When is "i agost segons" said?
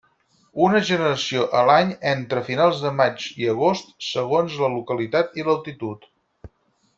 3.43-4.57